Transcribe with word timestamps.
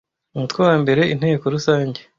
umutwe 0.35 0.59
wa 0.67 0.75
mbere 0.81 1.01
inteko 1.13 1.43
rusange 1.53 1.99